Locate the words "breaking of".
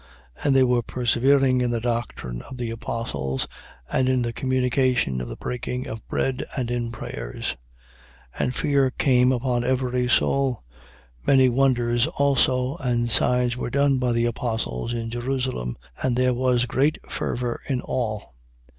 5.35-6.07